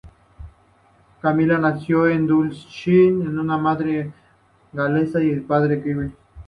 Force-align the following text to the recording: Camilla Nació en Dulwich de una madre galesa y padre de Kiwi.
Camilla 1.21 1.59
Nació 1.59 2.07
en 2.07 2.25
Dulwich 2.25 2.85
de 2.85 3.39
una 3.39 3.55
madre 3.59 4.11
galesa 4.73 5.21
y 5.21 5.39
padre 5.41 5.75
de 5.75 5.83
Kiwi. 5.83 6.11